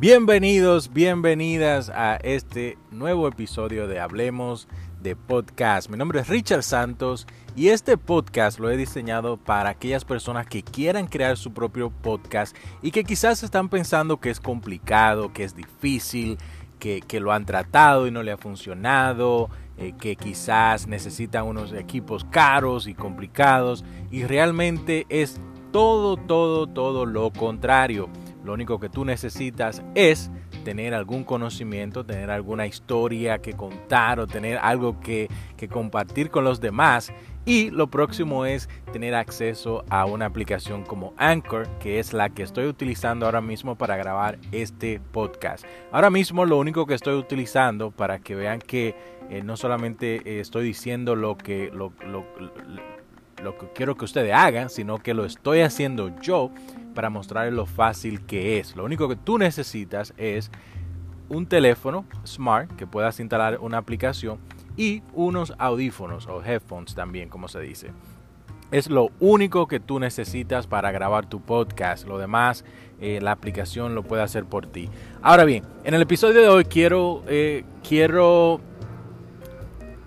[0.00, 4.68] Bienvenidos, bienvenidas a este nuevo episodio de Hablemos
[5.02, 5.90] de Podcast.
[5.90, 7.26] Mi nombre es Richard Santos
[7.56, 12.56] y este podcast lo he diseñado para aquellas personas que quieran crear su propio podcast
[12.80, 16.38] y que quizás están pensando que es complicado, que es difícil,
[16.78, 22.24] que, lo han tratado y no le ha funcionado, eh, que quizás necesitan unos equipos
[22.24, 25.40] caros y complicados y realmente es
[25.72, 28.08] todo, todo, todo lo contrario.
[28.48, 30.30] Lo único que tú necesitas es
[30.64, 35.28] tener algún conocimiento, tener alguna historia que contar o tener algo que,
[35.70, 37.12] compartir con los demás.
[37.44, 42.42] Y lo próximo es tener acceso a una aplicación como Anchor, que es la que
[42.42, 45.66] estoy utilizando ahora mismo para grabar este podcast.
[45.92, 48.94] Ahora mismo lo único que estoy utilizando para que vean que
[49.28, 51.92] eh, no solamente eh, estoy diciendo lo que, lo,
[53.42, 56.50] lo que quiero que ustedes hagan, sino que lo estoy haciendo yo
[56.94, 58.76] para mostrarles lo fácil que es.
[58.76, 60.50] Lo único que tú necesitas es
[61.28, 64.38] un teléfono smart que puedas instalar una aplicación
[64.76, 67.90] y unos audífonos o headphones también, como se dice.
[68.70, 72.06] Es lo único que tú necesitas para grabar tu podcast.
[72.06, 72.64] Lo demás,
[73.00, 74.90] eh, la aplicación lo puede hacer por ti.
[75.22, 78.60] Ahora bien, en el episodio de hoy quiero, eh, quiero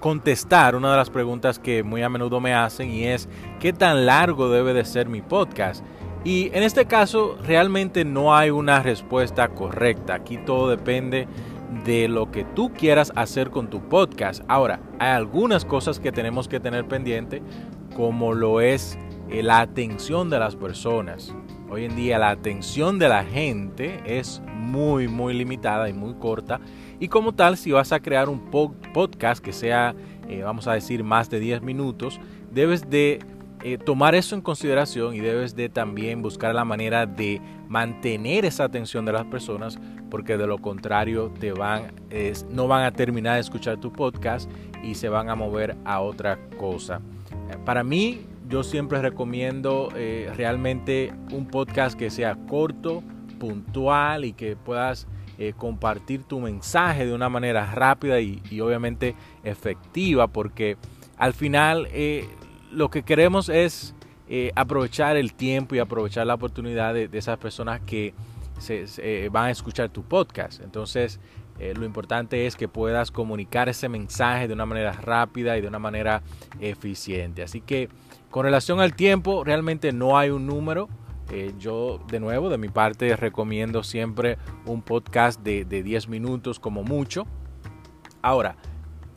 [0.00, 3.28] contestar una de las preguntas que muy a menudo me hacen y es
[3.60, 5.84] ¿qué tan largo debe de ser mi podcast?
[6.24, 10.14] Y en este caso realmente no hay una respuesta correcta.
[10.14, 11.26] Aquí todo depende
[11.84, 14.42] de lo que tú quieras hacer con tu podcast.
[14.46, 17.42] Ahora, hay algunas cosas que tenemos que tener pendiente
[17.96, 18.98] como lo es
[19.30, 21.34] la atención de las personas.
[21.70, 26.60] Hoy en día la atención de la gente es muy, muy limitada y muy corta.
[27.00, 28.50] Y como tal, si vas a crear un
[28.92, 29.94] podcast que sea,
[30.28, 33.20] eh, vamos a decir, más de 10 minutos, debes de
[33.64, 38.64] eh, tomar eso en consideración y debes de también buscar la manera de mantener esa
[38.64, 39.78] atención de las personas
[40.10, 41.92] porque de lo contrario te van,
[42.50, 44.50] no van a terminar de escuchar tu podcast
[44.82, 47.00] y se van a mover a otra cosa.
[47.64, 53.02] Para mí, yo siempre recomiendo eh, realmente un podcast que sea corto,
[53.38, 55.06] puntual y que puedas
[55.38, 60.76] eh, compartir tu mensaje de una manera rápida y, obviamente efectiva porque
[61.16, 62.28] al final eh,
[62.72, 63.94] lo que queremos es
[64.54, 68.14] aprovechar el tiempo y aprovechar la oportunidad de, esas personas que
[68.58, 70.62] se, van a escuchar tu podcast.
[70.62, 71.20] Entonces,
[71.58, 75.78] lo importante es que puedas comunicar ese mensaje de una manera rápida y de una
[75.78, 76.22] manera
[76.60, 77.42] eficiente.
[77.42, 77.90] Así que
[78.32, 80.88] con relación al tiempo, realmente no hay un número.
[81.30, 86.82] Eh, yo, de nuevo, de mi parte, recomiendo siempre un podcast de, 10 minutos como
[86.82, 87.26] mucho.
[88.22, 88.56] Ahora,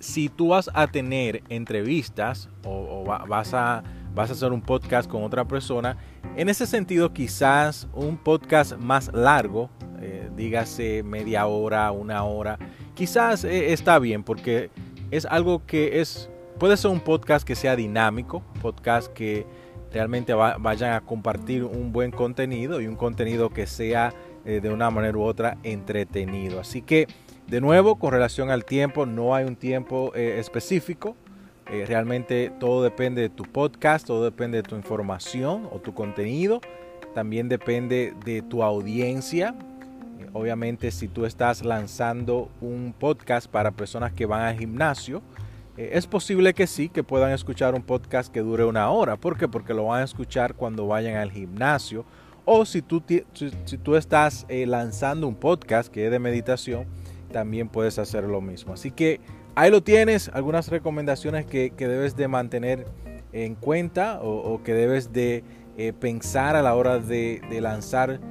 [0.06, 3.84] si tú vas a tener entrevistas o, vas, a,
[4.14, 5.98] vas a hacer un podcast con otra persona,
[6.36, 9.70] en ese sentido quizás un podcast más largo,
[10.02, 12.60] eh, dígase media hora, una hora,
[12.94, 14.70] quizás eh, está bien porque
[15.12, 16.30] es algo que es
[16.60, 19.46] Puede ser un podcast que sea dinámico, podcast que
[19.92, 24.14] realmente vayan a compartir un buen contenido y un contenido que sea
[24.46, 26.62] eh, de una manera u otra entretenido.
[26.62, 27.08] Así que,
[27.48, 31.16] de nuevo, con relación al tiempo, no hay un tiempo eh, específico.
[31.72, 36.60] Eh, realmente todo depende de tu podcast, todo depende de tu información o tu contenido.
[37.14, 39.56] También depende de tu audiencia.
[40.34, 45.22] obviamente, si tú estás lanzando un podcast para personas que van al gimnasio,
[45.78, 49.18] eh, es posible que sí, que puedan escuchar un podcast que dure una hora.
[49.18, 49.48] ¿Por qué?
[49.48, 52.06] Porque lo van a escuchar cuando vayan al gimnasio.
[52.44, 56.86] O si tú, si, tú estás lanzando un podcast que es de meditación,
[57.36, 58.72] también puedes hacer lo mismo.
[58.72, 59.20] Así que
[59.56, 62.86] ahí lo tienes, algunas recomendaciones que, debes de mantener
[63.34, 65.44] en cuenta o, que debes de
[65.76, 68.22] eh, pensar a la hora de, de lanzar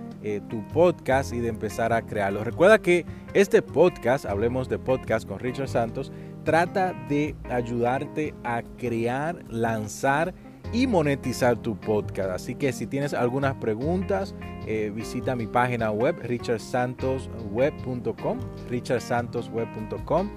[0.49, 2.45] tu podcast y de empezar a crearlo.
[2.45, 3.05] Recuerda que
[3.35, 6.11] este podcast, hablemos de podcast con Richard Santos,
[6.45, 10.33] trata de ayudarte a crear, lanzar
[10.75, 12.31] y monetizar tu podcast.
[12.31, 14.35] Así que si tienes algunas preguntas,
[14.67, 18.39] eh, visita mi página web richardsantosweb.com,
[18.69, 20.31] richardsantosweb.com.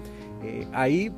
[0.44, 1.12] Eh, ahí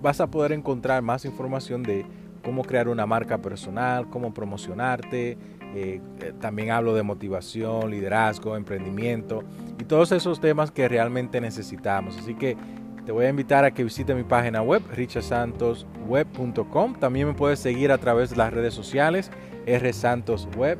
[0.00, 2.06] vas a poder encontrar más información de
[2.42, 5.36] cómo crear una marca personal, cómo promocionarte.
[5.76, 6.00] Eh,
[6.40, 9.42] también hablo de motivación, liderazgo, emprendimiento
[9.78, 12.16] y todos esos temas que realmente necesitamos.
[12.16, 12.56] Así que
[13.04, 16.94] te voy a invitar a que visite mi página web, richasantosweb.com.
[16.94, 19.30] También me puedes seguir a través de las redes sociales,
[19.66, 20.78] rsantosweb,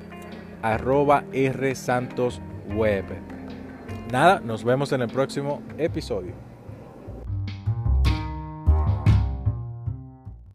[0.63, 3.05] arroba rsantosweb.
[4.11, 6.33] Nada, nos vemos en el próximo episodio.